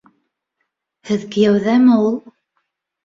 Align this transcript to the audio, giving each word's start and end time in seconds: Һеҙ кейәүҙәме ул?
Һеҙ 1.11 1.27
кейәүҙәме 1.35 1.99
ул? 2.09 2.19